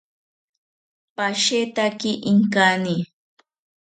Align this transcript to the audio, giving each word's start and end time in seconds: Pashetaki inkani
Pashetaki 1.15 2.11
inkani 2.31 2.95